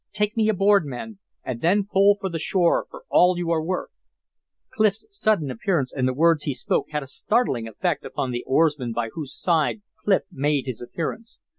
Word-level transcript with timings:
"Take 0.13 0.35
me 0.35 0.49
aboard, 0.49 0.83
men, 0.83 1.19
and 1.43 1.61
then 1.61 1.85
pull 1.85 2.17
for 2.19 2.27
the 2.27 2.39
shore 2.39 2.87
for 2.89 3.03
all 3.09 3.37
you 3.37 3.51
are 3.51 3.61
worth." 3.61 3.91
Clif's 4.73 5.05
sudden 5.11 5.51
appearance 5.51 5.93
and 5.93 6.07
the 6.07 6.13
words 6.15 6.45
he 6.45 6.55
spoke 6.55 6.87
had 6.89 7.03
a 7.03 7.05
startling 7.05 7.67
effect 7.67 8.03
upon 8.03 8.31
the 8.31 8.41
oarsman 8.47 8.93
by 8.93 9.09
whose 9.09 9.39
side 9.39 9.83
Clif 10.03 10.23
made 10.31 10.65
his 10.65 10.81
appearance. 10.81 11.39